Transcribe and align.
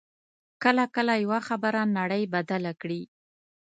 کله 0.63 0.83
کله 0.95 1.13
یوه 1.23 1.39
خبره 1.47 1.81
نړۍ 1.97 2.23
بدله 2.35 2.71
کړي 2.81 3.01